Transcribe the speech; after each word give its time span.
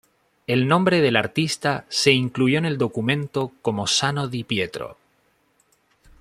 El 0.47 0.67
nombre 0.67 0.99
del 0.99 1.15
artista 1.15 1.85
se 1.87 2.11
incluyó 2.11 2.57
en 2.57 2.65
el 2.65 2.79
documento 2.79 3.51
como 3.61 3.85
Sano 3.85 4.27
di 4.27 4.43
Pietro. 4.43 4.97